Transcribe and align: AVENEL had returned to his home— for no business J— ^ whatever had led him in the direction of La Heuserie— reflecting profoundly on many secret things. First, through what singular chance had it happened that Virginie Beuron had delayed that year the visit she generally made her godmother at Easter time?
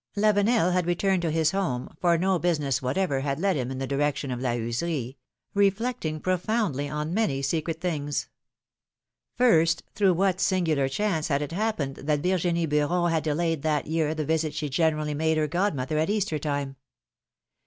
AVENEL 0.17 0.71
had 0.71 0.87
returned 0.87 1.21
to 1.21 1.29
his 1.29 1.51
home— 1.51 1.87
for 2.01 2.17
no 2.17 2.39
business 2.39 2.77
J— 2.79 2.81
^ 2.81 2.81
whatever 2.81 3.19
had 3.19 3.39
led 3.39 3.55
him 3.55 3.69
in 3.69 3.77
the 3.77 3.85
direction 3.85 4.31
of 4.31 4.39
La 4.41 4.55
Heuserie— 4.55 5.17
reflecting 5.53 6.19
profoundly 6.19 6.89
on 6.89 7.13
many 7.13 7.43
secret 7.43 7.79
things. 7.79 8.27
First, 9.35 9.83
through 9.93 10.15
what 10.15 10.39
singular 10.41 10.89
chance 10.89 11.27
had 11.27 11.43
it 11.43 11.51
happened 11.51 11.97
that 11.97 12.21
Virginie 12.21 12.65
Beuron 12.65 13.11
had 13.11 13.21
delayed 13.23 13.61
that 13.61 13.85
year 13.85 14.15
the 14.15 14.25
visit 14.25 14.55
she 14.55 14.69
generally 14.69 15.13
made 15.13 15.37
her 15.37 15.45
godmother 15.45 15.99
at 15.99 16.09
Easter 16.09 16.39
time? 16.39 16.77